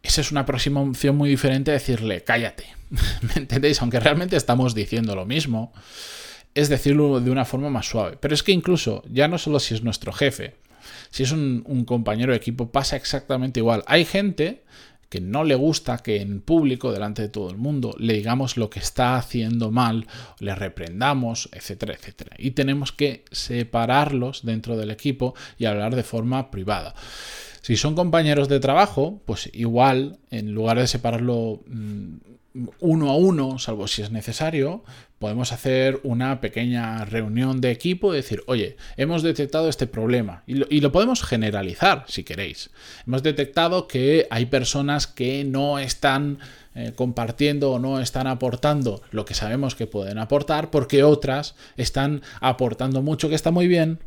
Esa 0.01 0.21
es 0.21 0.31
una 0.31 0.41
aproximación 0.41 1.15
muy 1.15 1.29
diferente 1.29 1.71
a 1.71 1.75
decirle, 1.75 2.23
cállate. 2.23 2.65
¿Me 3.21 3.33
entendéis? 3.35 3.81
Aunque 3.81 3.99
realmente 3.99 4.35
estamos 4.35 4.75
diciendo 4.75 5.15
lo 5.15 5.25
mismo, 5.25 5.73
es 6.55 6.69
decirlo 6.69 7.19
de 7.19 7.31
una 7.31 7.45
forma 7.45 7.69
más 7.69 7.87
suave. 7.87 8.17
Pero 8.19 8.33
es 8.33 8.43
que 8.43 8.51
incluso, 8.51 9.03
ya 9.09 9.27
no 9.27 9.37
solo 9.37 9.59
si 9.59 9.73
es 9.73 9.83
nuestro 9.83 10.11
jefe, 10.11 10.55
si 11.09 11.23
es 11.23 11.31
un 11.31 11.85
compañero 11.85 12.31
de 12.31 12.37
equipo, 12.37 12.71
pasa 12.71 12.95
exactamente 12.95 13.59
igual. 13.59 13.83
Hay 13.87 14.03
gente 14.05 14.63
que 15.13 15.21
no 15.21 15.43
le 15.43 15.53
gusta 15.53 15.99
que 15.99 16.21
en 16.21 16.41
público, 16.41 16.91
delante 16.91 17.21
de 17.21 17.29
todo 17.29 17.51
el 17.51 17.57
mundo, 17.57 17.95
le 17.99 18.13
digamos 18.15 18.57
lo 18.57 18.71
que 18.71 18.79
está 18.79 19.15
haciendo 19.15 19.69
mal, 19.69 20.07
le 20.39 20.55
reprendamos, 20.55 21.49
etcétera, 21.51 21.93
etcétera. 21.93 22.31
Y 22.39 22.51
tenemos 22.51 22.91
que 22.91 23.23
separarlos 23.31 24.43
dentro 24.43 24.75
del 24.75 24.89
equipo 24.89 25.35
y 25.59 25.65
hablar 25.65 25.95
de 25.95 26.01
forma 26.01 26.49
privada. 26.49 26.95
Si 27.61 27.77
son 27.77 27.93
compañeros 27.93 28.49
de 28.49 28.59
trabajo, 28.59 29.21
pues 29.27 29.51
igual, 29.53 30.17
en 30.31 30.51
lugar 30.55 30.79
de 30.79 30.87
separarlo 30.87 31.61
mm, 31.67 32.15
uno 32.79 33.09
a 33.09 33.15
uno, 33.15 33.57
salvo 33.57 33.87
si 33.87 34.01
es 34.01 34.11
necesario, 34.11 34.83
podemos 35.17 35.51
hacer 35.51 35.99
una 36.03 36.39
pequeña 36.41 37.03
reunión 37.05 37.61
de 37.61 37.71
equipo 37.71 38.13
y 38.13 38.17
decir, 38.17 38.43
oye, 38.45 38.77
hemos 38.97 39.23
detectado 39.23 39.69
este 39.69 39.87
problema 39.87 40.43
y 40.45 40.81
lo, 40.81 40.91
podemos 40.91 41.23
generalizar 41.23 42.05
si 42.07 42.23
queréis. 42.23 42.69
Hemos 43.07 43.23
detectado 43.23 43.87
que 43.87 44.27
hay 44.29 44.45
personas 44.45 45.07
que 45.07 45.43
no 45.43 45.79
están 45.79 46.39
eh, 46.75 46.91
compartiendo 46.95 47.71
o 47.71 47.79
no 47.79 47.99
están 47.99 48.27
aportando 48.27 49.01
lo 49.11 49.25
que 49.25 49.33
sabemos 49.33 49.75
que 49.75 49.87
pueden 49.87 50.17
aportar 50.19 50.69
porque 50.69 51.03
otras 51.03 51.55
están 51.77 52.21
aportando 52.39 53.01
mucho 53.01 53.29
que 53.29 53.35
está 53.35 53.49
muy 53.51 53.67
bien, 53.67 53.99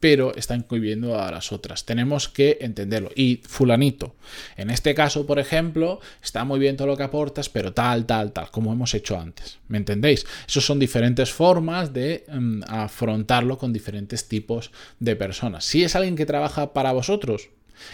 pero 0.00 0.34
están 0.34 0.62
cohibiendo 0.62 1.20
a 1.20 1.30
las 1.30 1.52
otras. 1.52 1.84
Tenemos 1.84 2.28
que 2.28 2.58
entenderlo. 2.60 3.10
Y 3.14 3.40
fulanito, 3.46 4.14
en 4.56 4.70
este 4.70 4.94
caso, 4.94 5.26
por 5.26 5.38
ejemplo, 5.38 6.00
está 6.22 6.44
muy 6.44 6.58
bien 6.58 6.76
todo 6.76 6.88
lo 6.88 6.96
que 6.96 7.02
aportas, 7.02 7.48
pero 7.48 7.72
tal, 7.72 8.06
tal, 8.06 8.32
tal, 8.32 8.50
como 8.50 8.72
hemos 8.72 8.94
hecho 8.94 9.18
antes. 9.18 9.58
¿Me 9.68 9.78
entendéis? 9.78 10.26
Esas 10.46 10.64
son 10.64 10.78
diferentes 10.78 11.32
formas 11.32 11.92
de 11.92 12.24
mm, 12.28 12.62
afrontarlo 12.68 13.58
con 13.58 13.72
diferentes 13.72 14.28
tipos 14.28 14.70
de 15.00 15.16
personas. 15.16 15.64
Si 15.64 15.82
es 15.82 15.96
alguien 15.96 16.16
que 16.16 16.26
trabaja 16.26 16.72
para 16.72 16.92
vosotros, 16.92 17.50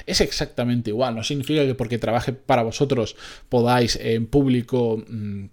es 0.06 0.20
exactamente 0.20 0.90
igual. 0.90 1.14
No 1.14 1.22
significa 1.22 1.64
que 1.64 1.74
porque 1.74 1.98
trabaje 1.98 2.32
para 2.32 2.62
vosotros 2.62 3.16
podáis 3.48 3.96
en 3.96 4.26
público... 4.26 5.02
Mm, 5.08 5.46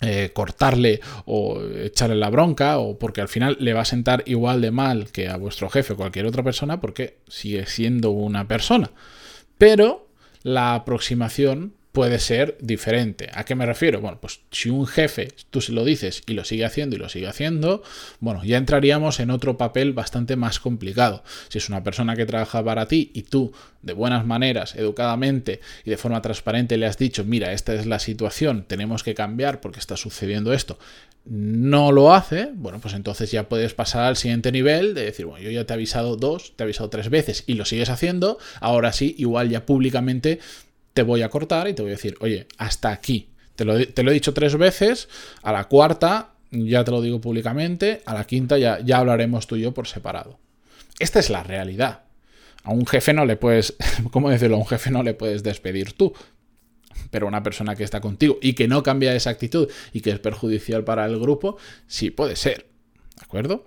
eh, 0.00 0.30
cortarle 0.34 1.00
o 1.24 1.62
echarle 1.62 2.16
la 2.16 2.30
bronca 2.30 2.78
o 2.78 2.98
porque 2.98 3.20
al 3.20 3.28
final 3.28 3.56
le 3.60 3.72
va 3.72 3.82
a 3.82 3.86
sentar 3.86 4.22
igual 4.26 4.60
de 4.60 4.70
mal 4.70 5.10
que 5.12 5.28
a 5.28 5.36
vuestro 5.36 5.70
jefe 5.70 5.92
o 5.92 5.96
cualquier 5.96 6.26
otra 6.26 6.42
persona 6.42 6.80
porque 6.80 7.18
sigue 7.28 7.66
siendo 7.66 8.10
una 8.10 8.48
persona. 8.48 8.90
Pero 9.56 10.08
la 10.42 10.74
aproximación 10.74 11.74
puede 11.94 12.18
ser 12.18 12.58
diferente. 12.60 13.30
¿A 13.34 13.44
qué 13.44 13.54
me 13.54 13.66
refiero? 13.66 14.00
Bueno, 14.00 14.18
pues 14.20 14.40
si 14.50 14.68
un 14.68 14.84
jefe 14.84 15.28
tú 15.50 15.60
se 15.60 15.70
lo 15.70 15.84
dices 15.84 16.24
y 16.26 16.32
lo 16.32 16.44
sigue 16.44 16.64
haciendo 16.64 16.96
y 16.96 16.98
lo 16.98 17.08
sigue 17.08 17.28
haciendo, 17.28 17.84
bueno, 18.18 18.42
ya 18.44 18.58
entraríamos 18.58 19.20
en 19.20 19.30
otro 19.30 19.56
papel 19.56 19.92
bastante 19.92 20.34
más 20.34 20.58
complicado. 20.58 21.22
Si 21.48 21.58
es 21.58 21.68
una 21.68 21.84
persona 21.84 22.16
que 22.16 22.26
trabaja 22.26 22.64
para 22.64 22.88
ti 22.88 23.12
y 23.14 23.22
tú 23.22 23.52
de 23.80 23.92
buenas 23.92 24.26
maneras, 24.26 24.74
educadamente 24.74 25.60
y 25.84 25.90
de 25.90 25.96
forma 25.96 26.20
transparente 26.20 26.76
le 26.78 26.86
has 26.86 26.98
dicho, 26.98 27.24
mira, 27.24 27.52
esta 27.52 27.74
es 27.74 27.86
la 27.86 28.00
situación, 28.00 28.64
tenemos 28.66 29.04
que 29.04 29.14
cambiar 29.14 29.60
porque 29.60 29.78
está 29.78 29.96
sucediendo 29.96 30.52
esto, 30.52 30.80
no 31.26 31.92
lo 31.92 32.12
hace, 32.12 32.50
bueno, 32.54 32.80
pues 32.80 32.94
entonces 32.94 33.30
ya 33.30 33.48
puedes 33.48 33.72
pasar 33.72 34.02
al 34.02 34.16
siguiente 34.16 34.50
nivel 34.50 34.94
de 34.94 35.04
decir, 35.04 35.26
bueno, 35.26 35.44
yo 35.44 35.52
ya 35.52 35.64
te 35.64 35.72
he 35.72 35.76
avisado 35.76 36.16
dos, 36.16 36.54
te 36.56 36.62
he 36.62 36.64
avisado 36.64 36.90
tres 36.90 37.08
veces 37.08 37.44
y 37.46 37.54
lo 37.54 37.64
sigues 37.64 37.88
haciendo, 37.88 38.38
ahora 38.60 38.92
sí, 38.92 39.14
igual 39.16 39.48
ya 39.48 39.64
públicamente 39.64 40.40
te 40.94 41.02
voy 41.02 41.22
a 41.22 41.28
cortar 41.28 41.68
y 41.68 41.74
te 41.74 41.82
voy 41.82 41.90
a 41.90 41.96
decir, 41.96 42.16
oye, 42.20 42.46
hasta 42.56 42.90
aquí. 42.90 43.28
Te 43.56 43.64
lo, 43.64 43.76
he 43.76 44.12
dicho 44.12 44.34
tres 44.34 44.56
veces, 44.56 45.08
a 45.42 45.52
la 45.52 45.64
cuarta 45.64 46.30
ya 46.50 46.84
te 46.84 46.90
lo 46.92 47.02
digo 47.02 47.20
públicamente, 47.20 48.02
a 48.06 48.14
la 48.14 48.24
quinta 48.24 48.58
ya, 48.58 48.78
ya 48.80 48.98
hablaremos 48.98 49.46
tú 49.46 49.56
y 49.56 49.62
yo 49.62 49.74
por 49.74 49.88
separado. 49.88 50.38
Esta 50.98 51.18
es 51.18 51.30
la 51.30 51.42
realidad. 51.42 52.04
A 52.62 52.70
un 52.70 52.86
jefe 52.86 53.12
no 53.12 53.26
le 53.26 53.36
puedes, 53.36 53.76
¿cómo 54.12 54.30
decirlo? 54.30 54.56
A 54.56 54.60
un 54.60 54.66
jefe 54.66 54.90
no 54.90 55.02
le 55.02 55.14
puedes 55.14 55.42
despedir 55.42 55.92
tú. 55.92 56.14
Pero 57.10 57.26
una 57.26 57.42
persona 57.42 57.74
que 57.74 57.82
está 57.82 58.00
contigo 58.00 58.38
y 58.40 58.54
que 58.54 58.68
no 58.68 58.82
cambia 58.84 59.14
esa 59.14 59.30
actitud 59.30 59.68
y 59.92 60.00
que 60.00 60.10
es 60.10 60.20
perjudicial 60.20 60.84
para 60.84 61.04
el 61.06 61.18
grupo, 61.18 61.56
sí 61.88 62.10
puede 62.10 62.36
ser. 62.36 62.66
¿De 63.16 63.24
acuerdo? 63.24 63.66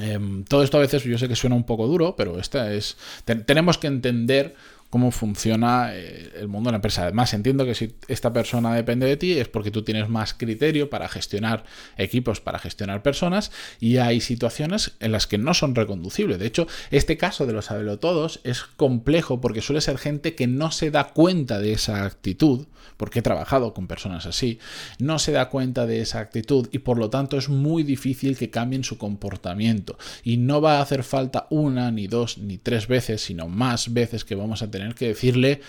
Em, 0.00 0.44
todo 0.44 0.62
esto 0.62 0.78
a 0.78 0.80
veces 0.80 1.04
yo 1.04 1.18
sé 1.18 1.28
que 1.28 1.36
suena 1.36 1.56
un 1.56 1.64
poco 1.64 1.86
duro, 1.86 2.16
pero 2.16 2.38
esta 2.38 2.72
es. 2.72 2.96
tenemos 3.24 3.76
que 3.76 3.86
entender 3.86 4.54
cómo 4.92 5.10
funciona 5.10 5.94
eh, 5.94 6.32
el 6.36 6.48
mundo 6.48 6.68
de 6.68 6.72
la 6.72 6.76
empresa. 6.76 7.04
Además, 7.04 7.32
entiendo 7.32 7.64
que 7.64 7.74
si 7.74 7.94
esta 8.08 8.30
persona 8.34 8.74
depende 8.74 9.06
de 9.06 9.16
ti 9.16 9.32
es 9.32 9.48
porque 9.48 9.70
tú 9.70 9.82
tienes 9.82 10.10
más 10.10 10.34
criterio 10.34 10.90
para 10.90 11.08
gestionar 11.08 11.64
equipos, 11.96 12.42
para 12.42 12.58
gestionar 12.58 13.02
personas 13.02 13.52
y 13.80 13.96
hay 13.96 14.20
situaciones 14.20 14.92
en 15.00 15.12
las 15.12 15.26
que 15.26 15.38
no 15.38 15.54
son 15.54 15.74
reconducibles. 15.74 16.38
De 16.38 16.46
hecho, 16.46 16.66
este 16.90 17.16
caso 17.16 17.46
de 17.46 17.54
los 17.54 17.70
todos 18.00 18.40
es 18.44 18.64
complejo 18.64 19.40
porque 19.40 19.62
suele 19.62 19.80
ser 19.80 19.96
gente 19.96 20.34
que 20.34 20.46
no 20.46 20.70
se 20.70 20.90
da 20.90 21.04
cuenta 21.04 21.58
de 21.58 21.72
esa 21.72 22.04
actitud, 22.04 22.66
porque 22.98 23.20
he 23.20 23.22
trabajado 23.22 23.72
con 23.72 23.86
personas 23.86 24.26
así, 24.26 24.58
no 24.98 25.18
se 25.18 25.32
da 25.32 25.48
cuenta 25.48 25.86
de 25.86 26.02
esa 26.02 26.20
actitud 26.20 26.68
y 26.70 26.80
por 26.80 26.98
lo 26.98 27.08
tanto 27.08 27.38
es 27.38 27.48
muy 27.48 27.82
difícil 27.82 28.36
que 28.36 28.50
cambien 28.50 28.84
su 28.84 28.98
comportamiento. 28.98 29.96
Y 30.22 30.36
no 30.36 30.60
va 30.60 30.78
a 30.78 30.82
hacer 30.82 31.02
falta 31.02 31.46
una, 31.48 31.90
ni 31.90 32.08
dos, 32.08 32.36
ni 32.36 32.58
tres 32.58 32.88
veces, 32.88 33.22
sino 33.22 33.48
más 33.48 33.94
veces 33.94 34.26
que 34.26 34.34
vamos 34.34 34.60
a 34.60 34.70
tener 34.70 34.81
tener 34.82 34.94
que 34.94 35.08
decirle, 35.08 35.60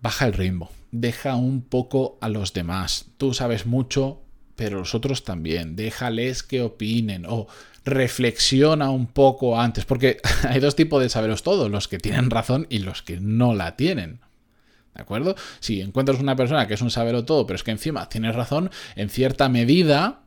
baja 0.00 0.26
el 0.26 0.32
ritmo, 0.32 0.70
deja 0.90 1.34
un 1.36 1.62
poco 1.62 2.18
a 2.20 2.28
los 2.28 2.52
demás. 2.52 3.06
Tú 3.18 3.34
sabes 3.34 3.66
mucho, 3.66 4.22
pero 4.56 4.78
los 4.78 4.94
otros 4.94 5.24
también. 5.24 5.76
Déjales 5.76 6.42
que 6.42 6.62
opinen 6.62 7.26
o 7.26 7.48
reflexiona 7.84 8.90
un 8.90 9.06
poco 9.06 9.60
antes, 9.60 9.84
porque 9.84 10.18
hay 10.48 10.60
dos 10.60 10.76
tipos 10.76 11.02
de 11.02 11.08
saberos 11.08 11.42
todos, 11.42 11.70
los 11.70 11.88
que 11.88 11.98
tienen 11.98 12.30
razón 12.30 12.66
y 12.70 12.78
los 12.78 13.02
que 13.02 13.20
no 13.20 13.54
la 13.54 13.76
tienen. 13.76 14.20
¿De 14.94 15.00
acuerdo? 15.00 15.34
Si 15.60 15.80
encuentras 15.80 16.20
una 16.20 16.36
persona 16.36 16.66
que 16.68 16.74
es 16.74 16.82
un 16.82 16.90
sabero 16.90 17.24
todo, 17.24 17.46
pero 17.46 17.56
es 17.56 17.64
que 17.64 17.70
encima 17.70 18.08
tienes 18.08 18.34
razón, 18.34 18.70
en 18.94 19.08
cierta 19.08 19.48
medida 19.48 20.20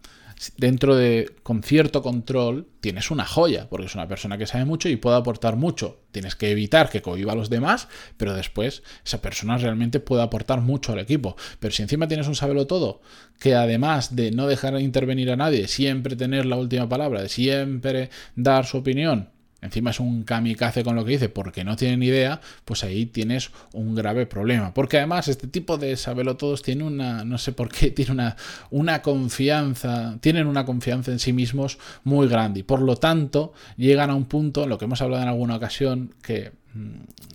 dentro 0.58 0.96
de 0.96 1.32
con 1.44 1.64
cierto 1.64 2.02
control 2.02 2.68
tienes 2.82 3.12
una 3.12 3.26
joya, 3.26 3.68
porque 3.70 3.88
es 3.88 3.96
una 3.96 4.08
persona 4.08 4.38
que 4.38 4.46
sabe 4.46 4.66
mucho 4.66 4.90
y 4.90 4.96
puede 4.96 5.18
aportar 5.18 5.56
mucho. 5.56 6.02
Tienes 6.12 6.36
que 6.36 6.52
evitar 6.52 6.90
que 6.90 7.02
cohiba 7.02 7.34
a 7.34 7.36
los 7.36 7.50
demás, 7.50 7.88
pero 8.18 8.34
después 8.34 8.84
esa 9.06 9.22
persona 9.22 9.58
realmente 9.58 10.00
puede 10.00 10.24
aportar 10.24 10.62
mucho 10.62 10.94
al 10.94 11.00
equipo. 11.00 11.36
Pero 11.60 11.74
si 11.74 11.84
encima 11.84 12.08
tienes 12.08 12.28
un 12.28 12.36
sabelo 12.36 12.68
todo, 12.68 13.02
que 13.40 13.56
además 13.56 14.16
de 14.16 14.32
no 14.32 14.48
dejar 14.48 14.80
intervenir 14.80 15.32
a 15.32 15.36
nadie, 15.36 15.68
siempre 15.68 16.16
tener 16.16 16.46
la 16.46 16.58
última 16.58 16.88
palabra, 16.88 17.22
de 17.22 17.30
siempre 17.30 18.10
dar 18.36 18.66
su 18.66 18.78
opinión, 18.78 19.30
encima 19.66 19.92
es 19.92 20.00
un 20.00 20.24
kamikaze 20.24 20.84
con 20.84 20.96
lo 20.96 21.04
que 21.06 21.12
dice 21.12 21.30
porque 21.30 21.64
no 21.64 21.76
tiene 21.76 21.98
ni 21.98 22.08
idea, 22.08 22.40
pues 22.64 22.84
ahí 22.84 23.06
tienes 23.06 23.52
un 23.74 23.96
grave 23.96 24.26
problema. 24.26 24.74
Porque 24.74 24.98
además 24.98 25.28
este 25.28 25.48
tipo 25.48 25.78
de 25.78 25.96
sabelo 25.98 26.38
todos 26.38 26.62
tiene 26.62 26.84
una, 26.84 27.26
no 27.26 27.38
sé 27.38 27.52
por 27.52 27.70
qué, 27.70 27.92
tiene 27.92 28.12
una, 28.12 28.36
una 28.72 29.02
confianza, 29.02 30.18
tienen 30.22 30.48
una 30.48 30.66
confianza 30.66 31.12
en 31.12 31.20
sí 31.20 31.34
mismos 31.34 31.78
muy 32.04 32.28
grande 32.28 32.62
y 32.62 32.64
por 32.64 32.82
lo 32.82 32.96
tanto 32.96 33.54
llegan 33.78 34.10
a 34.10 34.16
un 34.16 34.26
punto, 34.26 34.68
lo 34.68 34.78
que 34.78 34.86
hemos 34.86 35.02
hablado 35.02 35.24
en 35.24 35.30
alguna 35.30 35.56
ocasión, 35.56 36.14
que 36.22 36.52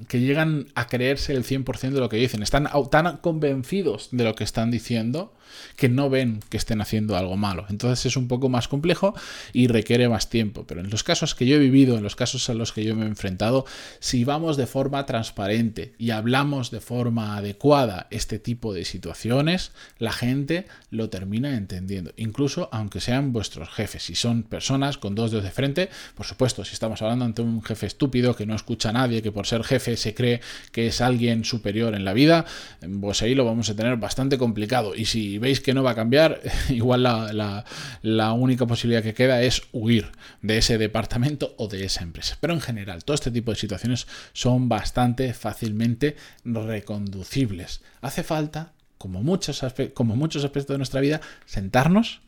que 0.08 0.20
llegan 0.20 0.66
a 0.74 0.86
creerse 0.86 1.32
el 1.32 1.44
100% 1.44 1.90
de 1.90 2.00
lo 2.00 2.08
que 2.08 2.16
dicen. 2.16 2.42
Están 2.42 2.68
tan 2.90 3.18
convencidos 3.18 4.08
de 4.12 4.24
lo 4.24 4.34
que 4.34 4.44
están 4.44 4.70
diciendo 4.70 5.34
que 5.76 5.88
no 5.88 6.10
ven 6.10 6.40
que 6.48 6.56
estén 6.56 6.80
haciendo 6.80 7.16
algo 7.16 7.36
malo. 7.36 7.66
Entonces 7.68 8.06
es 8.06 8.16
un 8.16 8.28
poco 8.28 8.48
más 8.48 8.68
complejo 8.68 9.14
y 9.52 9.66
requiere 9.66 10.08
más 10.08 10.30
tiempo. 10.30 10.64
Pero 10.66 10.80
en 10.80 10.90
los 10.90 11.02
casos 11.02 11.34
que 11.34 11.46
yo 11.46 11.56
he 11.56 11.58
vivido, 11.58 11.96
en 11.96 12.02
los 12.02 12.16
casos 12.16 12.48
a 12.50 12.54
los 12.54 12.72
que 12.72 12.84
yo 12.84 12.94
me 12.94 13.04
he 13.04 13.08
enfrentado, 13.08 13.64
si 13.98 14.24
vamos 14.24 14.56
de 14.56 14.66
forma 14.66 15.06
transparente 15.06 15.94
y 15.98 16.10
hablamos 16.10 16.70
de 16.70 16.80
forma 16.80 17.36
adecuada 17.36 18.06
este 18.10 18.38
tipo 18.38 18.72
de 18.72 18.84
situaciones, 18.84 19.72
la 19.98 20.12
gente 20.12 20.66
lo 20.90 21.10
termina 21.10 21.56
entendiendo. 21.56 22.12
Incluso 22.16 22.68
aunque 22.72 23.00
sean 23.00 23.32
vuestros 23.32 23.68
jefes. 23.70 24.04
Si 24.04 24.14
son 24.14 24.42
personas 24.42 24.98
con 24.98 25.14
dos 25.14 25.30
dedos 25.30 25.44
de 25.44 25.50
frente, 25.50 25.90
por 26.14 26.26
supuesto, 26.26 26.64
si 26.64 26.74
estamos 26.74 27.02
hablando 27.02 27.24
ante 27.24 27.42
un 27.42 27.62
jefe 27.62 27.86
estúpido 27.86 28.36
que 28.36 28.46
no 28.46 28.54
escucha 28.54 28.90
a 28.90 28.92
nadie, 28.92 29.22
que 29.22 29.29
por 29.32 29.46
ser 29.46 29.64
jefe 29.64 29.96
se 29.96 30.14
cree 30.14 30.40
que 30.72 30.86
es 30.86 31.00
alguien 31.00 31.44
superior 31.44 31.94
en 31.94 32.04
la 32.04 32.12
vida, 32.12 32.44
pues 33.00 33.22
ahí 33.22 33.34
lo 33.34 33.44
vamos 33.44 33.70
a 33.70 33.76
tener 33.76 33.96
bastante 33.96 34.38
complicado. 34.38 34.94
Y 34.94 35.04
si 35.04 35.38
veis 35.38 35.60
que 35.60 35.74
no 35.74 35.82
va 35.82 35.92
a 35.92 35.94
cambiar, 35.94 36.40
igual 36.68 37.02
la, 37.02 38.32
única 38.32 38.66
posibilidad 38.66 39.02
que 39.02 39.14
queda 39.14 39.42
es 39.42 39.62
huir 39.72 40.10
de 40.42 40.58
ese 40.58 40.78
departamento 40.78 41.54
o 41.58 41.68
de 41.68 41.84
esa 41.84 42.02
empresa. 42.02 42.36
Pero 42.40 42.54
en 42.54 42.60
general, 42.60 43.04
todo 43.04 43.14
este 43.14 43.30
tipo 43.30 43.50
de 43.50 43.56
situaciones 43.56 44.06
son 44.32 44.68
bastante 44.68 45.32
fácilmente 45.34 46.16
reconducibles. 46.44 47.82
Hace 48.00 48.22
falta, 48.22 48.72
como 48.98 49.22
muchos, 49.22 49.64
como 49.94 50.16
muchos 50.16 50.44
aspectos 50.44 50.74
de 50.74 50.78
nuestra 50.78 51.00
vida, 51.00 51.20
sentarnos 51.46 52.20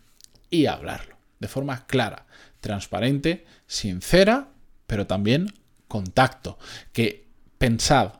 y 0.50 0.66
hablarlo 0.66 1.16
de 1.42 1.48
forma 1.48 1.86
clara, 1.86 2.24
transparente, 2.60 3.44
sincera, 3.66 4.48
pero 4.86 5.08
también 5.08 5.52
contacto. 5.92 6.58
Que 6.94 7.26
pensad, 7.58 8.14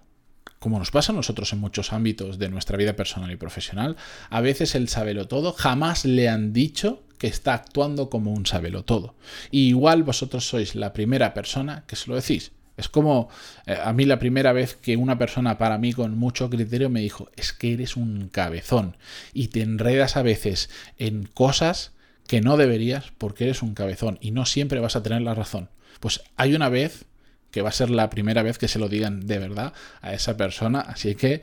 como 0.59 0.79
nos 0.79 0.91
pasa 0.91 1.13
a 1.13 1.15
nosotros 1.15 1.51
en 1.55 1.59
muchos 1.61 1.95
ámbitos 1.95 2.39
de 2.39 2.51
nuestra 2.51 2.77
vida 2.77 2.95
personal 2.97 3.31
y 3.31 3.37
profesional, 3.37 3.97
a 4.29 4.43
veces 4.43 4.75
el 4.75 4.91
sabelo 4.91 5.27
todo 5.27 5.55
jamás 5.55 6.05
le 6.05 6.29
han 6.29 6.53
dicho 6.53 7.03
que 7.17 7.29
está 7.29 7.55
actuando 7.55 8.11
como 8.11 8.35
un 8.35 8.45
sabelo 8.45 8.85
todo. 8.85 9.15
Y 9.51 9.69
igual 9.69 10.03
vosotros 10.03 10.47
sois 10.47 10.75
la 10.75 10.93
primera 10.93 11.33
persona 11.33 11.85
que 11.87 11.97
se 11.97 12.11
lo 12.11 12.17
decís. 12.17 12.53
Es 12.77 12.91
como 12.91 13.31
eh, 13.67 13.79
a 13.83 13.95
mí 13.95 14.05
la 14.05 14.19
primera 14.19 14.53
vez 14.53 14.75
que 14.77 14.99
una 14.99 15.17
persona 15.17 15.57
para 15.57 15.79
mí 15.79 15.95
con 15.95 16.19
mucho 16.19 16.51
criterio 16.51 16.91
me 16.91 17.01
dijo, 17.01 17.31
es 17.37 17.55
que 17.55 17.73
eres 17.73 17.97
un 17.97 18.29
cabezón 18.29 18.99
y 19.33 19.49
te 19.49 19.63
enredas 19.63 20.19
a 20.19 20.23
veces 20.23 20.69
en 20.99 21.25
cosas 21.25 21.93
que 22.27 22.43
no 22.43 22.59
deberías 22.59 23.13
porque 23.17 23.45
eres 23.45 23.63
un 23.63 23.73
cabezón 23.73 24.19
y 24.21 24.31
no 24.33 24.45
siempre 24.45 24.81
vas 24.81 24.95
a 24.95 25.03
tener 25.03 25.23
la 25.23 25.35
razón. 25.35 25.71
Pues 26.01 26.23
hay 26.37 26.55
una 26.55 26.69
vez 26.69 27.07
que 27.53 27.63
va 27.63 27.69
a 27.69 27.73
ser 27.73 27.91
la 27.91 28.11
primera 28.11 28.43
vez 28.43 28.59
que 28.59 28.67
se 28.67 28.81
lo 28.81 28.89
digan 28.89 29.27
de 29.27 29.39
verdad 29.39 29.73
a 30.01 30.13
esa 30.13 30.37
persona. 30.37 30.81
Así 30.81 31.15
que 31.15 31.43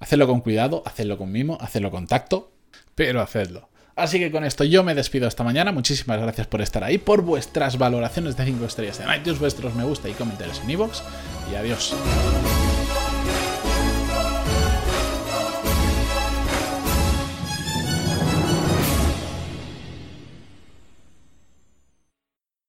hacedlo 0.00 0.26
con 0.26 0.40
cuidado, 0.40 0.82
hacedlo 0.84 1.16
con 1.16 1.32
mimo, 1.32 1.56
hacedlo 1.60 1.90
con 1.90 2.06
tacto, 2.06 2.52
pero 2.94 3.22
hacedlo. 3.22 3.70
Así 3.94 4.18
que 4.18 4.30
con 4.30 4.44
esto 4.44 4.64
yo 4.64 4.82
me 4.84 4.94
despido 4.94 5.28
esta 5.28 5.44
mañana. 5.44 5.70
Muchísimas 5.70 6.20
gracias 6.20 6.46
por 6.46 6.60
estar 6.60 6.82
ahí, 6.82 6.98
por 6.98 7.22
vuestras 7.22 7.78
valoraciones 7.78 8.36
de 8.36 8.44
5 8.44 8.64
estrellas 8.64 9.00
en 9.00 9.14
iTunes, 9.14 9.38
vuestros 9.38 9.74
me 9.74 9.84
gusta 9.84 10.08
y 10.08 10.12
comentarios 10.12 10.60
en 10.60 10.70
iVoox. 10.70 11.02
Y 11.52 11.54
adiós. 11.54 11.94